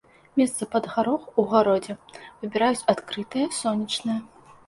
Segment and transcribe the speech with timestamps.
[0.39, 1.93] Месца пад гарох у агародзе
[2.41, 4.19] выбіраюць адкрытае, сонечнае.